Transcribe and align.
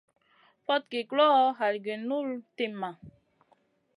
Fogki 0.65 0.99
guloʼo, 1.09 1.43
halgi 1.59 1.81
guʼ 1.95 1.99
nul 2.09 2.29
timma. 2.55 2.89